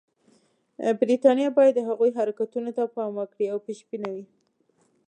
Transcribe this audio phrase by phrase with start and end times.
[0.99, 4.25] برټانیه باید د هغوی حرکتونو ته پام وکړي او پېشبینه وي.